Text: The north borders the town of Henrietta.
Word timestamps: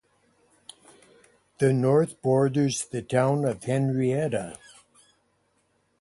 The 1.59 1.71
north 1.73 2.23
borders 2.23 2.85
the 2.85 3.03
town 3.03 3.45
of 3.45 3.65
Henrietta. 3.65 4.57